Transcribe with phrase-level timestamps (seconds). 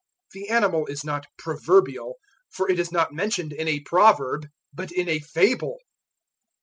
[0.33, 2.15] The animal is not "proverbial"
[2.49, 5.77] for it is not mentioned in a proverb, but in a fable.